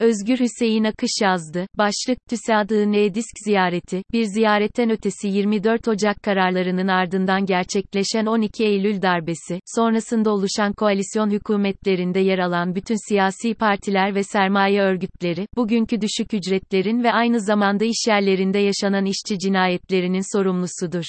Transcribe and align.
Özgür 0.00 0.38
Hüseyin 0.40 0.84
Akış 0.84 1.10
yazdı. 1.22 1.66
Başlık, 1.78 2.18
TÜSAD'ın 2.30 2.92
e-disk 2.92 3.38
ziyareti, 3.44 4.02
bir 4.12 4.24
ziyaretten 4.24 4.90
ötesi 4.90 5.28
24 5.28 5.88
Ocak 5.88 6.22
kararlarının 6.22 6.88
ardından 6.88 7.46
gerçekleşen 7.46 8.26
12 8.26 8.64
Eylül 8.64 9.02
darbesi, 9.02 9.60
sonrasında 9.76 10.30
oluşan 10.30 10.72
koalisyon 10.72 11.30
hükümetlerinde 11.30 12.20
yer 12.20 12.38
alan 12.38 12.74
bütün 12.74 13.08
siyasi 13.08 13.54
partiler 13.54 14.14
ve 14.14 14.22
sermaye 14.22 14.80
örgütleri, 14.82 15.46
bugünkü 15.56 16.00
düşük 16.00 16.34
ücretlerin 16.34 17.04
ve 17.04 17.12
aynı 17.12 17.40
zamanda 17.40 17.84
işyerlerinde 17.84 18.58
yaşanan 18.58 19.04
işçi 19.04 19.38
cinayetlerinin 19.38 20.36
sorumlusudur. 20.36 21.04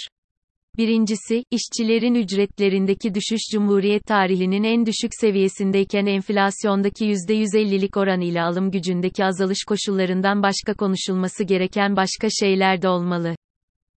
Birincisi, 0.78 1.44
işçilerin 1.52 2.16
ücretlerindeki 2.16 3.14
düşüş 3.16 3.42
Cumhuriyet 3.52 4.06
tarihinin 4.06 4.64
en 4.64 4.86
düşük 4.86 5.12
seviyesindeyken 5.22 6.06
enflasyondaki 6.06 7.06
%150'lik 7.06 7.98
oran 7.98 8.22
ile 8.22 8.42
alım 8.42 8.72
gücündeki 8.72 9.26
azalış 9.26 9.64
koşullarından 9.68 10.44
başka 10.44 10.74
konuşulması 10.74 11.44
gereken 11.44 11.96
başka 11.96 12.28
şeyler 12.30 12.82
de 12.82 12.88
olmalı. 12.90 13.36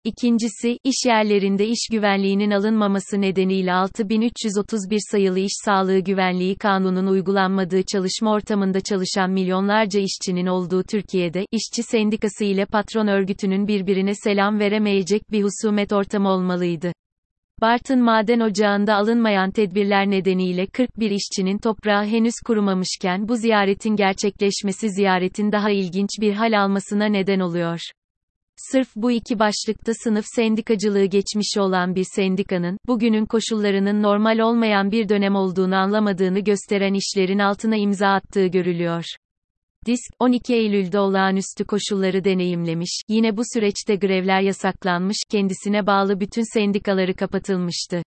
İkincisi, 0.05 0.79
iş 0.85 1.07
yerlerinde 1.07 1.67
iş 1.67 1.89
güvenliğinin 1.93 2.51
alınmaması 2.51 3.21
nedeniyle 3.21 3.73
6331 3.73 4.99
sayılı 5.11 5.39
İş 5.39 5.53
Sağlığı 5.65 5.99
Güvenliği 5.99 6.57
Kanunu'nun 6.57 7.07
uygulanmadığı 7.07 7.83
çalışma 7.83 8.33
ortamında 8.33 8.81
çalışan 8.81 9.31
milyonlarca 9.31 10.01
işçinin 10.01 10.47
olduğu 10.47 10.83
Türkiye'de, 10.83 11.47
işçi 11.53 11.83
sendikası 11.83 12.45
ile 12.45 12.67
patron 12.67 13.07
örgütünün 13.07 13.69
birbirine 13.69 14.15
selam 14.15 14.59
veremeyecek 14.59 15.23
bir 15.33 15.43
husumet 15.43 15.93
ortamı 15.93 16.29
olmalıydı. 16.29 16.93
Bartın 17.61 18.03
maden 18.03 18.41
ocağında 18.41 18.95
alınmayan 18.95 19.51
tedbirler 19.51 20.11
nedeniyle 20.11 20.67
41 20.67 21.11
işçinin 21.11 21.59
toprağı 21.59 22.05
henüz 22.05 22.35
kurumamışken 22.47 23.29
bu 23.29 23.37
ziyaretin 23.37 23.97
gerçekleşmesi 23.97 24.91
ziyaretin 24.91 25.53
daha 25.53 25.71
ilginç 25.71 26.11
bir 26.21 26.33
hal 26.33 26.61
almasına 26.61 27.07
neden 27.07 27.41
oluyor. 27.41 27.81
Sırf 28.59 28.89
bu 28.97 29.11
iki 29.11 29.39
başlıkta 29.39 29.93
sınıf 29.95 30.25
sendikacılığı 30.35 31.05
geçmişi 31.05 31.61
olan 31.61 31.95
bir 31.95 32.07
sendikanın, 32.15 32.79
bugünün 32.87 33.27
koşullarının 33.27 34.03
normal 34.03 34.39
olmayan 34.39 34.91
bir 34.91 35.09
dönem 35.09 35.35
olduğunu 35.35 35.77
anlamadığını 35.77 36.41
gösteren 36.41 36.95
işlerin 36.95 37.39
altına 37.39 37.77
imza 37.77 38.09
attığı 38.09 38.47
görülüyor. 38.47 39.05
Disk, 39.87 40.13
12 40.19 40.55
Eylül'de 40.55 40.99
olağanüstü 40.99 41.65
koşulları 41.65 42.25
deneyimlemiş, 42.25 43.01
yine 43.09 43.37
bu 43.37 43.43
süreçte 43.55 43.97
grevler 43.97 44.41
yasaklanmış, 44.41 45.17
kendisine 45.31 45.87
bağlı 45.87 46.21
bütün 46.21 46.55
sendikaları 46.55 47.15
kapatılmıştı. 47.15 48.03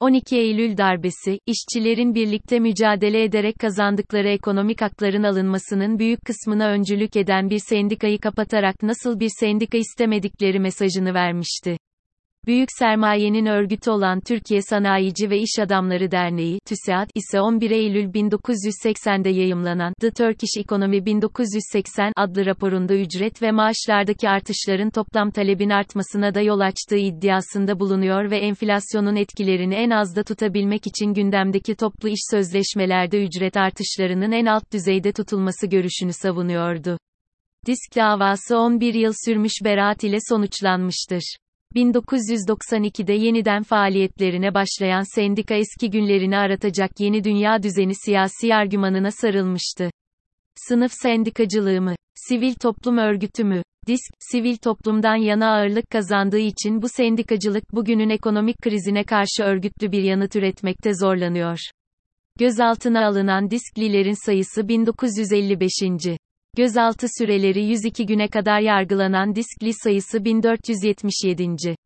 12 0.00 0.36
Eylül 0.36 0.76
darbesi, 0.76 1.38
işçilerin 1.46 2.14
birlikte 2.14 2.58
mücadele 2.58 3.22
ederek 3.22 3.58
kazandıkları 3.58 4.28
ekonomik 4.28 4.82
hakların 4.82 5.22
alınmasının 5.22 5.98
büyük 5.98 6.24
kısmına 6.24 6.68
öncülük 6.68 7.16
eden 7.16 7.50
bir 7.50 7.58
sendikayı 7.68 8.18
kapatarak 8.18 8.82
nasıl 8.82 9.20
bir 9.20 9.30
sendika 9.40 9.78
istemedikleri 9.78 10.60
mesajını 10.60 11.14
vermişti. 11.14 11.76
Büyük 12.46 12.68
sermayenin 12.78 13.46
örgütü 13.46 13.90
olan 13.90 14.20
Türkiye 14.20 14.62
Sanayici 14.62 15.30
ve 15.30 15.38
İş 15.38 15.58
Adamları 15.58 16.10
Derneği, 16.10 16.58
TÜSİAD, 16.66 17.10
ise 17.14 17.40
11 17.40 17.70
Eylül 17.70 18.04
1980'de 18.04 19.28
yayımlanan 19.28 19.94
The 20.00 20.10
Turkish 20.10 20.56
Economy 20.58 21.04
1980 21.04 22.12
adlı 22.16 22.46
raporunda 22.46 22.94
ücret 22.94 23.42
ve 23.42 23.50
maaşlardaki 23.52 24.28
artışların 24.28 24.90
toplam 24.90 25.30
talebin 25.30 25.70
artmasına 25.70 26.34
da 26.34 26.40
yol 26.40 26.60
açtığı 26.60 26.96
iddiasında 26.96 27.80
bulunuyor 27.80 28.30
ve 28.30 28.38
enflasyonun 28.38 29.16
etkilerini 29.16 29.74
en 29.74 29.90
azda 29.90 30.22
tutabilmek 30.22 30.86
için 30.86 31.14
gündemdeki 31.14 31.74
toplu 31.74 32.08
iş 32.08 32.20
sözleşmelerde 32.30 33.24
ücret 33.24 33.56
artışlarının 33.56 34.32
en 34.32 34.46
alt 34.46 34.72
düzeyde 34.72 35.12
tutulması 35.12 35.66
görüşünü 35.66 36.12
savunuyordu. 36.12 36.98
Disk 37.66 37.96
davası 37.96 38.58
11 38.58 38.94
yıl 38.94 39.12
sürmüş 39.24 39.52
beraat 39.64 40.04
ile 40.04 40.18
sonuçlanmıştır. 40.28 41.39
1992'de 41.76 43.12
yeniden 43.12 43.62
faaliyetlerine 43.62 44.54
başlayan 44.54 45.14
sendika 45.14 45.54
eski 45.54 45.90
günlerini 45.90 46.36
aratacak 46.36 46.90
yeni 47.00 47.24
dünya 47.24 47.62
düzeni 47.62 47.92
siyasi 47.94 48.54
argümanına 48.54 49.10
sarılmıştı. 49.10 49.90
Sınıf 50.68 50.92
sendikacılığı 51.02 51.80
mı? 51.80 51.94
Sivil 52.14 52.54
toplum 52.54 52.98
örgütü 52.98 53.44
mü? 53.44 53.62
Disk, 53.86 54.14
sivil 54.32 54.56
toplumdan 54.56 55.16
yana 55.16 55.52
ağırlık 55.52 55.90
kazandığı 55.90 56.38
için 56.38 56.82
bu 56.82 56.88
sendikacılık 56.88 57.74
bugünün 57.74 58.10
ekonomik 58.10 58.58
krizine 58.58 59.04
karşı 59.04 59.42
örgütlü 59.42 59.92
bir 59.92 60.02
yanıt 60.02 60.36
üretmekte 60.36 60.94
zorlanıyor. 60.94 61.58
Gözaltına 62.38 63.06
alınan 63.06 63.50
disklilerin 63.50 64.26
sayısı 64.26 64.68
1955. 64.68 65.70
Gözaltı 66.56 67.06
süreleri 67.18 67.64
102 67.64 68.06
güne 68.06 68.28
kadar 68.28 68.60
yargılanan 68.60 69.34
diskli 69.34 69.72
sayısı 69.74 70.24
1477. 70.24 71.76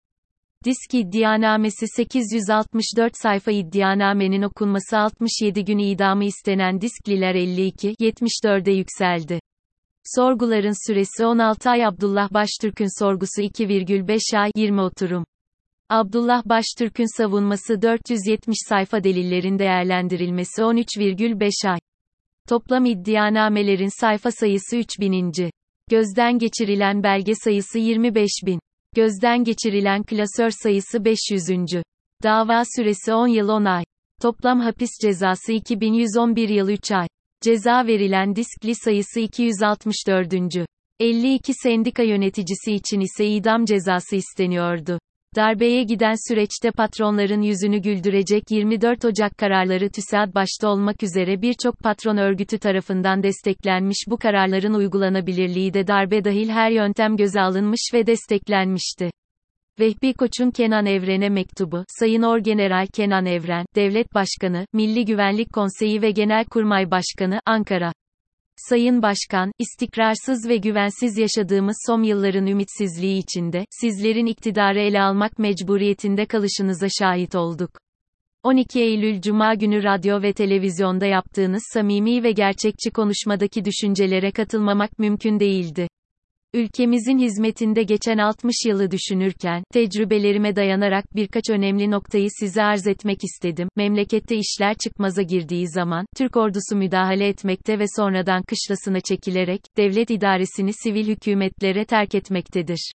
Disk 0.65 0.95
iddianamesi 0.95 1.87
864 1.97 3.13
sayfa 3.23 3.51
iddianamenin 3.51 4.43
okunması 4.43 4.99
67 4.99 5.65
gün 5.65 5.79
idamı 5.79 6.25
istenen 6.25 6.81
diskliler 6.81 7.35
52, 7.35 7.95
74'e 8.01 8.73
yükseldi. 8.73 9.41
Sorguların 10.17 10.87
süresi 10.87 11.27
16 11.27 11.71
ay 11.71 11.87
Abdullah 11.87 12.33
Baştürk'ün 12.33 13.01
sorgusu 13.05 13.43
2,5 13.43 14.39
ay 14.39 14.51
20 14.57 14.81
oturum. 14.81 15.25
Abdullah 15.89 16.45
Baştürk'ün 16.45 17.17
savunması 17.17 17.83
470 17.83 18.57
sayfa 18.69 19.05
delillerin 19.05 19.59
değerlendirilmesi 19.59 20.63
13,5 20.63 21.71
ay. 21.71 21.79
Toplam 22.49 22.84
iddianamelerin 22.84 24.00
sayfa 24.00 24.31
sayısı 24.31 24.77
3000. 24.77 25.50
Gözden 25.91 26.38
geçirilen 26.38 27.03
belge 27.03 27.34
sayısı 27.34 27.78
25.000. 27.78 28.59
Gözden 28.97 29.44
geçirilen 29.44 30.03
klasör 30.03 30.50
sayısı 30.50 31.04
500. 31.04 31.49
Dava 32.22 32.62
süresi 32.77 33.15
10 33.15 33.28
yıl 33.28 33.49
10 33.49 33.65
ay. 33.65 33.84
Toplam 34.22 34.60
hapis 34.60 34.91
cezası 35.03 35.53
2111 35.53 36.49
yıl 36.49 36.69
3 36.69 36.93
ay. 36.93 37.06
Ceza 37.43 37.87
verilen 37.87 38.37
diskli 38.37 38.75
sayısı 38.75 39.21
264. 39.21 40.34
52 41.00 41.53
sendika 41.62 42.03
yöneticisi 42.03 42.72
için 42.72 43.00
ise 43.00 43.27
idam 43.27 43.65
cezası 43.65 44.16
isteniyordu. 44.16 44.99
Darbeye 45.37 45.83
giden 45.83 46.28
süreçte 46.28 46.71
patronların 46.71 47.43
yüzünü 47.43 47.78
güldürecek 47.78 48.43
24 48.50 49.05
Ocak 49.05 49.39
kararları 49.39 49.91
TÜSAD 49.91 50.34
başta 50.34 50.69
olmak 50.69 51.03
üzere 51.03 51.43
birçok 51.43 51.78
patron 51.78 52.17
örgütü 52.17 52.59
tarafından 52.59 53.22
desteklenmiş 53.22 53.99
bu 54.09 54.17
kararların 54.17 54.75
uygulanabilirliği 54.75 55.75
de 55.75 55.87
darbe 55.87 56.25
dahil 56.25 56.49
her 56.49 56.71
yöntem 56.71 57.17
göze 57.17 57.41
alınmış 57.41 57.81
ve 57.95 58.06
desteklenmişti. 58.06 59.11
Vehbi 59.81 60.12
Koç'un 60.12 60.50
Kenan 60.50 60.87
Evren'e 60.87 61.28
mektubu, 61.28 61.84
Sayın 61.89 62.22
Orgeneral 62.22 62.87
Kenan 62.87 63.27
Evren, 63.27 63.66
Devlet 63.75 64.15
Başkanı, 64.15 64.66
Milli 64.72 65.05
Güvenlik 65.05 65.53
Konseyi 65.53 66.03
ve 66.03 66.11
Genelkurmay 66.11 66.91
Başkanı, 66.91 67.41
Ankara. 67.47 67.93
Sayın 68.56 69.03
Başkan, 69.03 69.53
istikrarsız 69.59 70.48
ve 70.48 70.56
güvensiz 70.56 71.19
yaşadığımız 71.19 71.76
son 71.87 72.03
yılların 72.03 72.47
ümitsizliği 72.47 73.19
içinde, 73.19 73.66
sizlerin 73.70 74.26
iktidarı 74.26 74.81
ele 74.81 75.03
almak 75.03 75.38
mecburiyetinde 75.38 76.26
kalışınıza 76.26 76.87
şahit 76.98 77.34
olduk. 77.34 77.70
12 78.42 78.81
Eylül 78.81 79.20
Cuma 79.20 79.54
günü 79.54 79.82
radyo 79.82 80.22
ve 80.22 80.32
televizyonda 80.32 81.06
yaptığınız 81.06 81.62
samimi 81.72 82.22
ve 82.22 82.32
gerçekçi 82.32 82.91
konuşmadaki 82.91 83.65
düşüncelere 83.65 84.31
katılmamak 84.31 84.98
mümkün 84.98 85.41
değildi. 85.41 85.88
Ülkemizin 86.54 87.19
hizmetinde 87.19 87.82
geçen 87.82 88.19
60 88.19 88.54
yılı 88.66 88.91
düşünürken, 88.91 89.65
tecrübelerime 89.72 90.56
dayanarak 90.56 91.16
birkaç 91.16 91.50
önemli 91.50 91.91
noktayı 91.91 92.28
size 92.41 92.62
arz 92.62 92.87
etmek 92.87 93.19
istedim. 93.25 93.69
Memlekette 93.76 94.37
işler 94.37 94.75
çıkmaza 94.75 95.22
girdiği 95.22 95.69
zaman, 95.69 96.06
Türk 96.16 96.37
ordusu 96.37 96.76
müdahale 96.76 97.28
etmekte 97.28 97.78
ve 97.78 97.84
sonradan 97.97 98.42
kışlasına 98.42 99.00
çekilerek, 99.00 99.60
devlet 99.76 100.10
idaresini 100.10 100.72
sivil 100.72 101.09
hükümetlere 101.09 101.84
terk 101.84 102.15
etmektedir. 102.15 102.92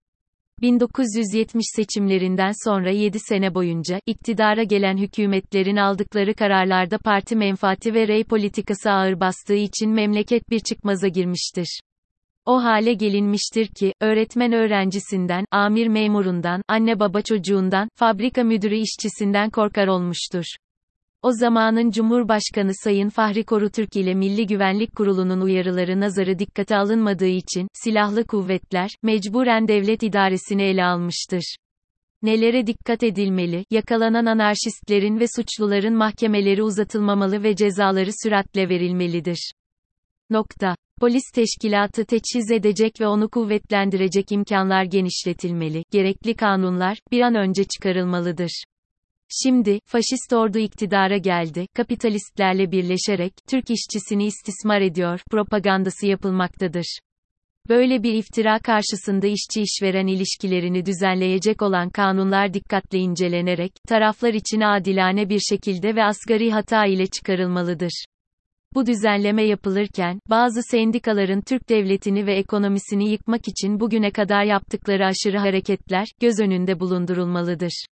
1970 0.63 1.65
seçimlerinden 1.77 2.53
sonra 2.65 2.91
7 2.91 3.19
sene 3.19 3.55
boyunca, 3.55 4.01
iktidara 4.07 4.63
gelen 4.63 4.97
hükümetlerin 4.97 5.77
aldıkları 5.77 6.35
kararlarda 6.35 6.99
parti 6.99 7.37
menfaati 7.37 7.95
ve 7.95 8.09
rey 8.09 8.25
politikası 8.25 8.91
ağır 8.91 9.21
bastığı 9.21 9.55
için 9.55 9.91
memleket 9.91 10.51
bir 10.51 10.61
çıkmaza 10.61 11.09
girmiştir. 11.09 11.81
O 12.47 12.65
hale 12.65 12.95
gelinmiştir 12.95 13.67
ki, 13.67 13.93
öğretmen 14.01 14.53
öğrencisinden, 14.53 15.45
amir 15.51 15.87
memurundan, 15.87 16.63
anne 16.69 17.01
baba 17.01 17.23
çocuğundan, 17.23 17.89
fabrika 17.95 18.45
müdürü 18.45 18.77
işçisinden 18.77 19.51
korkar 19.51 19.87
olmuştur. 19.87 20.45
O 21.23 21.33
zamanın 21.33 21.91
Cumhurbaşkanı 21.91 22.71
Sayın 22.85 23.09
Fahri 23.09 23.45
Korutürk 23.45 23.97
ile 23.97 24.15
Milli 24.15 24.47
Güvenlik 24.47 24.97
Kurulu'nun 24.97 25.41
uyarıları 25.41 26.01
nazarı 26.01 26.39
dikkate 26.39 26.77
alınmadığı 26.77 27.27
için, 27.27 27.69
silahlı 27.73 28.25
kuvvetler, 28.25 28.91
mecburen 29.03 29.69
devlet 29.69 30.03
idaresini 30.03 30.63
ele 30.63 30.85
almıştır. 30.85 31.57
Nelere 32.23 32.67
dikkat 32.67 33.03
edilmeli, 33.03 33.65
yakalanan 33.71 34.27
anarşistlerin 34.27 35.21
ve 35.21 35.27
suçluların 35.37 35.95
mahkemeleri 35.95 36.63
uzatılmamalı 36.63 37.43
ve 37.43 37.57
cezaları 37.57 38.11
süratle 38.23 38.69
verilmelidir. 38.69 39.53
Nokta. 40.31 40.77
Polis 41.01 41.23
teşkilatı 41.35 42.05
teçhiz 42.05 42.51
edecek 42.51 43.01
ve 43.01 43.07
onu 43.07 43.29
kuvvetlendirecek 43.29 44.33
imkanlar 44.33 44.85
genişletilmeli, 44.85 45.85
gerekli 45.91 46.35
kanunlar, 46.35 46.99
bir 47.13 47.21
an 47.21 47.35
önce 47.35 47.65
çıkarılmalıdır. 47.65 48.65
Şimdi, 49.43 49.79
faşist 49.87 50.33
ordu 50.33 50.59
iktidara 50.59 51.17
geldi, 51.17 51.67
kapitalistlerle 51.75 52.71
birleşerek, 52.71 53.33
Türk 53.51 53.65
işçisini 53.71 54.27
istismar 54.27 54.81
ediyor, 54.81 55.21
propagandası 55.31 56.07
yapılmaktadır. 56.07 56.99
Böyle 57.69 58.03
bir 58.03 58.13
iftira 58.13 58.59
karşısında 58.59 59.27
işçi 59.27 59.63
işveren 59.63 60.07
ilişkilerini 60.07 60.87
düzenleyecek 60.87 61.63
olan 61.63 61.91
kanunlar 61.91 62.55
dikkatle 62.55 62.99
incelenerek, 62.99 63.73
taraflar 63.89 64.35
için 64.35 64.61
adilane 64.61 65.29
bir 65.29 65.41
şekilde 65.41 65.97
ve 65.97 66.05
asgari 66.05 66.51
hata 66.51 66.87
ile 66.87 67.07
çıkarılmalıdır. 67.07 68.05
Bu 68.75 68.87
düzenleme 68.87 69.43
yapılırken, 69.43 70.19
bazı 70.31 70.63
sendikaların 70.63 71.41
Türk 71.41 71.69
devletini 71.69 72.27
ve 72.27 72.35
ekonomisini 72.35 73.11
yıkmak 73.11 73.49
için 73.49 73.81
bugüne 73.81 74.11
kadar 74.11 74.45
yaptıkları 74.45 75.07
aşırı 75.07 75.39
hareketler, 75.39 76.07
göz 76.21 76.41
önünde 76.41 76.81
bulundurulmalıdır. 76.81 77.85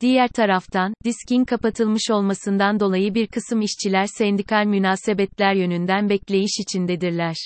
Diğer 0.00 0.28
taraftan, 0.28 0.94
diskin 1.04 1.44
kapatılmış 1.44 2.10
olmasından 2.10 2.80
dolayı 2.80 3.14
bir 3.14 3.26
kısım 3.26 3.60
işçiler 3.60 4.06
sendikal 4.06 4.66
münasebetler 4.66 5.54
yönünden 5.54 6.08
bekleyiş 6.08 6.60
içindedirler. 6.60 7.36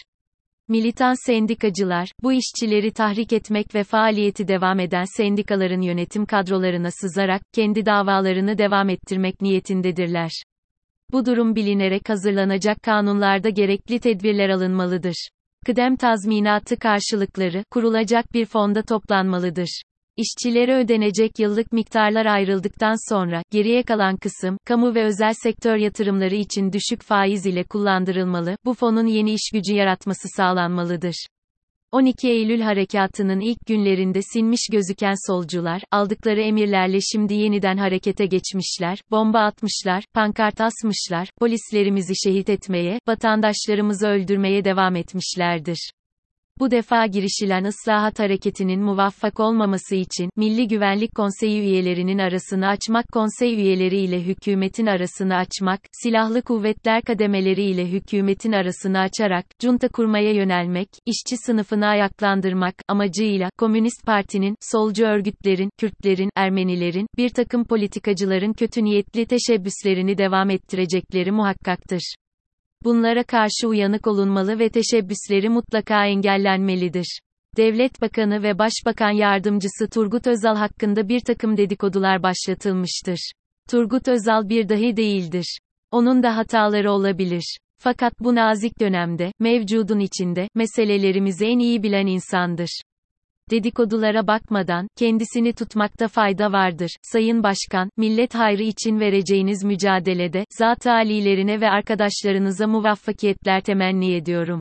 Militan 0.68 1.26
sendikacılar, 1.26 2.08
bu 2.22 2.32
işçileri 2.32 2.92
tahrik 2.92 3.32
etmek 3.32 3.74
ve 3.74 3.84
faaliyeti 3.84 4.48
devam 4.48 4.80
eden 4.80 5.04
sendikaların 5.16 5.80
yönetim 5.80 6.26
kadrolarına 6.26 6.90
sızarak, 6.90 7.42
kendi 7.52 7.86
davalarını 7.86 8.58
devam 8.58 8.88
ettirmek 8.88 9.40
niyetindedirler. 9.40 10.30
Bu 11.12 11.26
durum 11.26 11.56
bilinerek 11.56 12.08
hazırlanacak 12.08 12.82
kanunlarda 12.82 13.48
gerekli 13.48 14.00
tedbirler 14.00 14.48
alınmalıdır. 14.48 15.28
Kıdem 15.66 15.96
tazminatı 15.96 16.76
karşılıkları, 16.76 17.64
kurulacak 17.70 18.34
bir 18.34 18.46
fonda 18.46 18.82
toplanmalıdır. 18.82 19.82
İşçilere 20.16 20.74
ödenecek 20.74 21.38
yıllık 21.38 21.72
miktarlar 21.72 22.26
ayrıldıktan 22.26 23.14
sonra, 23.14 23.42
geriye 23.50 23.82
kalan 23.82 24.16
kısım, 24.16 24.58
kamu 24.66 24.94
ve 24.94 25.04
özel 25.04 25.32
sektör 25.42 25.76
yatırımları 25.76 26.34
için 26.34 26.72
düşük 26.72 27.02
faiz 27.02 27.46
ile 27.46 27.64
kullandırılmalı, 27.64 28.56
bu 28.64 28.74
fonun 28.74 29.06
yeni 29.06 29.32
iş 29.32 29.50
gücü 29.52 29.74
yaratması 29.74 30.28
sağlanmalıdır. 30.36 31.26
12 31.94 32.29
Eylül 32.29 32.61
harekatının 32.61 33.41
ilk 33.41 33.67
günlerinde 33.67 34.23
sinmiş 34.23 34.69
gözüken 34.73 35.14
solcular, 35.26 35.82
aldıkları 35.91 36.41
emirlerle 36.41 36.99
şimdi 37.00 37.35
yeniden 37.35 37.76
harekete 37.76 38.26
geçmişler, 38.26 38.99
bomba 39.11 39.41
atmışlar, 39.41 40.05
pankart 40.14 40.61
asmışlar, 40.61 41.29
polislerimizi 41.38 42.12
şehit 42.25 42.49
etmeye, 42.49 42.99
vatandaşlarımızı 43.08 44.06
öldürmeye 44.06 44.64
devam 44.64 44.96
etmişlerdir. 44.96 45.91
Bu 46.60 46.70
defa 46.70 47.06
girişilen 47.06 47.64
ıslahat 47.64 48.18
hareketinin 48.18 48.82
muvaffak 48.82 49.40
olmaması 49.40 49.94
için, 49.94 50.30
Milli 50.36 50.68
Güvenlik 50.68 51.14
Konseyi 51.14 51.60
üyelerinin 51.60 52.18
arasını 52.18 52.68
açmak 52.68 53.04
konsey 53.12 53.54
üyeleri 53.54 53.96
ile 53.96 54.20
hükümetin 54.20 54.86
arasını 54.86 55.36
açmak, 55.36 55.80
silahlı 55.92 56.42
kuvvetler 56.42 57.02
kademeleri 57.02 57.62
ile 57.62 57.86
hükümetin 57.86 58.52
arasını 58.52 58.98
açarak, 58.98 59.46
junta 59.62 59.88
kurmaya 59.88 60.32
yönelmek, 60.32 60.88
işçi 61.06 61.36
sınıfını 61.36 61.86
ayaklandırmak, 61.86 62.74
amacıyla, 62.88 63.50
Komünist 63.58 64.06
Parti'nin, 64.06 64.56
solcu 64.60 65.04
örgütlerin, 65.04 65.70
Kürtlerin, 65.78 66.30
Ermenilerin, 66.36 67.06
bir 67.16 67.28
takım 67.28 67.64
politikacıların 67.64 68.52
kötü 68.52 68.84
niyetli 68.84 69.26
teşebbüslerini 69.26 70.18
devam 70.18 70.50
ettirecekleri 70.50 71.32
muhakkaktır. 71.32 72.14
Bunlara 72.84 73.25
karşı 73.25 73.69
uyanık 73.69 74.06
olunmalı 74.06 74.58
ve 74.58 74.69
teşebbüsleri 74.69 75.48
mutlaka 75.48 76.06
engellenmelidir. 76.06 77.20
Devlet 77.56 78.00
Bakanı 78.00 78.42
ve 78.42 78.58
Başbakan 78.58 79.10
Yardımcısı 79.10 79.88
Turgut 79.88 80.26
Özal 80.26 80.56
hakkında 80.56 81.08
bir 81.08 81.20
takım 81.20 81.56
dedikodular 81.56 82.22
başlatılmıştır. 82.22 83.32
Turgut 83.70 84.08
Özal 84.08 84.48
bir 84.48 84.69
dahi 84.69 84.96
değildir. 84.96 85.58
Onun 85.90 86.22
da 86.22 86.36
hataları 86.36 86.92
olabilir. 86.92 87.58
Fakat 87.78 88.12
bu 88.20 88.34
nazik 88.34 88.81
dönemde, 88.81 89.32
mevcudun 89.40 89.98
içinde, 89.98 90.48
meselelerimizi 90.54 91.46
en 91.46 91.58
iyi 91.58 91.82
bilen 91.82 92.06
insandır. 92.06 92.81
Dedikodulara 93.50 94.26
bakmadan, 94.26 94.88
kendisini 94.96 95.52
tutmakta 95.52 96.08
fayda 96.08 96.52
vardır. 96.52 96.91
Sayın 97.02 97.43
Başkan, 97.43 97.91
millet 97.96 98.35
hayrı 98.35 98.62
için 98.62 99.00
vereceğiniz 99.00 99.64
mücadelede, 99.64 100.44
zat 100.58 100.87
alilerine 100.87 101.61
ve 101.61 101.70
arkadaşlarınıza 101.70 102.67
muvaffakiyetler 102.67 103.61
temenni 103.61 104.14
ediyorum. 104.14 104.61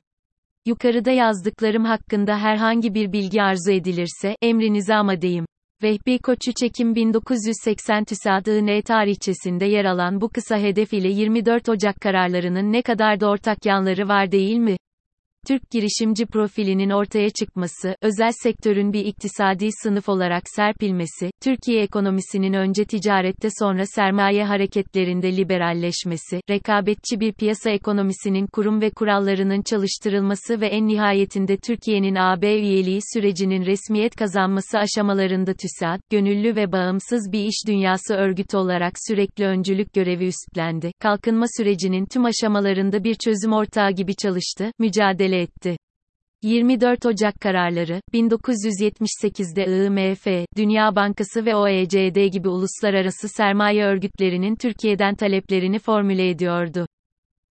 Yukarıda 0.66 1.10
yazdıklarım 1.10 1.84
hakkında 1.84 2.38
herhangi 2.38 2.94
bir 2.94 3.12
bilgi 3.12 3.42
arzu 3.42 3.72
edilirse, 3.72 4.36
emrinize 4.42 4.94
amadeyim. 4.94 5.44
Vehbi 5.82 6.18
Koçu 6.18 6.52
Çekim 6.60 6.94
1980 6.94 8.04
TÜSAD 8.04 8.46
IN 8.46 8.82
tarihçesinde 8.82 9.64
yer 9.64 9.84
alan 9.84 10.20
bu 10.20 10.28
kısa 10.28 10.58
hedef 10.58 10.92
ile 10.92 11.08
24 11.08 11.68
Ocak 11.68 12.00
kararlarının 12.00 12.72
ne 12.72 12.82
kadar 12.82 13.20
da 13.20 13.28
ortak 13.28 13.66
yanları 13.66 14.08
var 14.08 14.32
değil 14.32 14.56
mi? 14.56 14.76
Türk 15.46 15.70
girişimci 15.70 16.26
profilinin 16.26 16.90
ortaya 16.90 17.30
çıkması, 17.30 17.96
özel 18.02 18.32
sektörün 18.42 18.92
bir 18.92 19.04
iktisadi 19.04 19.68
sınıf 19.82 20.08
olarak 20.08 20.42
serpilmesi, 20.56 21.30
Türkiye 21.42 21.82
ekonomisinin 21.82 22.52
önce 22.52 22.84
ticarette 22.84 23.48
sonra 23.58 23.86
sermaye 23.86 24.44
hareketlerinde 24.44 25.36
liberalleşmesi, 25.36 26.40
rekabetçi 26.50 27.20
bir 27.20 27.32
piyasa 27.32 27.70
ekonomisinin 27.70 28.46
kurum 28.46 28.80
ve 28.80 28.90
kurallarının 28.90 29.62
çalıştırılması 29.62 30.60
ve 30.60 30.66
en 30.66 30.86
nihayetinde 30.88 31.56
Türkiye'nin 31.56 32.14
AB 32.14 32.54
üyeliği 32.60 33.00
sürecinin 33.14 33.66
resmiyet 33.66 34.16
kazanması 34.16 34.78
aşamalarında 34.78 35.52
TÜSAD, 35.54 36.00
gönüllü 36.10 36.56
ve 36.56 36.72
bağımsız 36.72 37.32
bir 37.32 37.44
iş 37.44 37.66
dünyası 37.66 38.14
örgütü 38.14 38.56
olarak 38.56 38.92
sürekli 39.08 39.44
öncülük 39.44 39.92
görevi 39.92 40.26
üstlendi. 40.26 40.92
Kalkınma 41.00 41.46
sürecinin 41.56 42.06
tüm 42.06 42.24
aşamalarında 42.24 43.04
bir 43.04 43.14
çözüm 43.14 43.52
ortağı 43.52 43.90
gibi 43.90 44.14
çalıştı, 44.14 44.72
mücadele 44.78 45.33
etti. 45.42 45.76
24 46.42 47.06
Ocak 47.06 47.40
kararları, 47.40 48.00
1978'de 48.12 49.64
IMF, 49.64 50.46
Dünya 50.56 50.96
Bankası 50.96 51.46
ve 51.46 51.54
OECD 51.56 52.26
gibi 52.26 52.48
uluslararası 52.48 53.28
sermaye 53.28 53.84
örgütlerinin 53.84 54.56
Türkiye'den 54.56 55.14
taleplerini 55.14 55.78
formüle 55.78 56.28
ediyordu. 56.28 56.86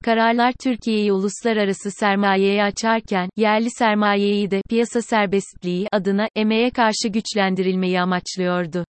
Kararlar 0.04 0.54
Türkiye'yi 0.64 1.12
uluslararası 1.14 1.92
sermayeye 1.92 2.64
açarken, 2.64 3.30
yerli 3.38 3.72
sermayeyi 3.72 4.52
de 4.52 4.62
piyasa 4.70 5.02
serbestliği 5.02 5.88
adına 5.92 6.28
emeğe 6.36 6.70
karşı 6.70 7.08
güçlendirilmeyi 7.08 8.02
amaçlıyordu. 8.02 8.86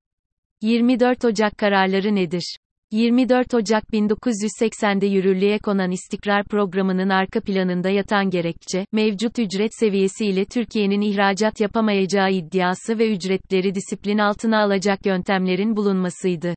24 0.62 1.24
Ocak 1.24 1.58
kararları 1.58 2.14
nedir? 2.14 2.56
24 2.94 3.54
Ocak 3.54 3.84
1980'de 3.92 5.06
yürürlüğe 5.06 5.58
konan 5.58 5.90
istikrar 5.90 6.44
programının 6.44 7.08
arka 7.08 7.40
planında 7.40 7.90
yatan 7.90 8.30
gerekçe, 8.30 8.86
mevcut 8.92 9.38
ücret 9.38 9.70
seviyesi 9.80 10.26
ile 10.26 10.44
Türkiye'nin 10.44 11.00
ihracat 11.00 11.60
yapamayacağı 11.60 12.30
iddiası 12.32 12.98
ve 12.98 13.12
ücretleri 13.12 13.74
disiplin 13.74 14.18
altına 14.18 14.62
alacak 14.62 15.06
yöntemlerin 15.06 15.76
bulunmasıydı. 15.76 16.54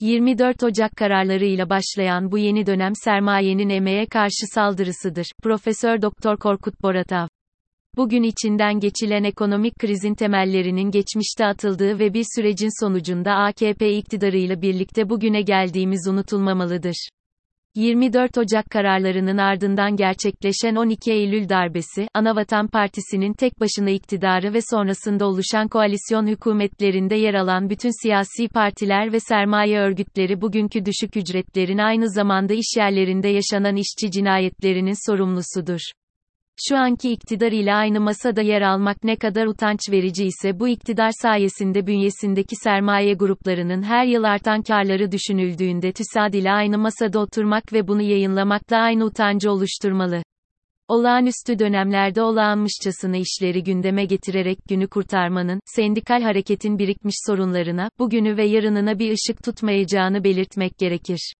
24 0.00 0.62
Ocak 0.62 0.96
kararlarıyla 0.96 1.70
başlayan 1.70 2.32
bu 2.32 2.38
yeni 2.38 2.66
dönem 2.66 2.92
sermayenin 3.04 3.68
emeğe 3.68 4.06
karşı 4.06 4.46
saldırısıdır. 4.54 5.26
Profesör 5.42 6.02
Doktor 6.02 6.36
Korkut 6.36 6.82
Boratav 6.82 7.26
Bugün 7.96 8.22
içinden 8.22 8.80
geçilen 8.80 9.24
ekonomik 9.24 9.78
krizin 9.78 10.14
temellerinin 10.14 10.90
geçmişte 10.90 11.46
atıldığı 11.46 11.98
ve 11.98 12.14
bir 12.14 12.24
sürecin 12.36 12.84
sonucunda 12.84 13.32
AKP 13.32 13.96
iktidarıyla 13.96 14.62
birlikte 14.62 15.08
bugüne 15.08 15.42
geldiğimiz 15.42 16.08
unutulmamalıdır. 16.08 17.08
24 17.74 18.38
Ocak 18.38 18.70
kararlarının 18.70 19.38
ardından 19.38 19.96
gerçekleşen 19.96 20.74
12 20.74 21.12
Eylül 21.12 21.48
darbesi, 21.48 22.08
Anavatan 22.14 22.68
Partisi'nin 22.68 23.32
tek 23.32 23.60
başına 23.60 23.90
iktidarı 23.90 24.54
ve 24.54 24.58
sonrasında 24.70 25.26
oluşan 25.26 25.68
koalisyon 25.68 26.26
hükümetlerinde 26.26 27.14
yer 27.14 27.34
alan 27.34 27.70
bütün 27.70 28.02
siyasi 28.02 28.48
partiler 28.48 29.12
ve 29.12 29.20
sermaye 29.20 29.78
örgütleri 29.78 30.40
bugünkü 30.40 30.84
düşük 30.84 31.16
ücretlerin 31.16 31.78
aynı 31.78 32.10
zamanda 32.10 32.54
işyerlerinde 32.54 33.28
yaşanan 33.28 33.76
işçi 33.76 34.10
cinayetlerinin 34.10 35.10
sorumlusudur. 35.10 35.80
Şu 36.68 36.76
anki 36.76 37.12
iktidar 37.12 37.52
ile 37.52 37.74
aynı 37.74 38.00
masada 38.00 38.42
yer 38.42 38.62
almak 38.62 39.04
ne 39.04 39.16
kadar 39.16 39.46
utanç 39.46 39.80
verici 39.90 40.24
ise 40.24 40.60
bu 40.60 40.68
iktidar 40.68 41.10
sayesinde 41.22 41.86
bünyesindeki 41.86 42.56
sermaye 42.56 43.14
gruplarının 43.14 43.82
her 43.82 44.06
yıl 44.06 44.24
artan 44.24 44.62
karları 44.62 45.12
düşünüldüğünde 45.12 45.92
TÜSAD 45.92 46.34
ile 46.34 46.52
aynı 46.52 46.78
masada 46.78 47.18
oturmak 47.18 47.72
ve 47.72 47.88
bunu 47.88 48.02
yayınlamak 48.02 48.70
da 48.70 48.78
aynı 48.78 49.04
utancı 49.04 49.50
oluşturmalı. 49.50 50.22
Olağanüstü 50.88 51.58
dönemlerde 51.58 52.22
olağanmışçasına 52.22 53.16
işleri 53.16 53.62
gündeme 53.62 54.04
getirerek 54.04 54.58
günü 54.68 54.88
kurtarmanın, 54.88 55.60
sendikal 55.64 56.22
hareketin 56.22 56.78
birikmiş 56.78 57.14
sorunlarına, 57.26 57.88
bugünü 57.98 58.36
ve 58.36 58.44
yarınına 58.44 58.98
bir 58.98 59.12
ışık 59.12 59.44
tutmayacağını 59.44 60.24
belirtmek 60.24 60.78
gerekir. 60.78 61.34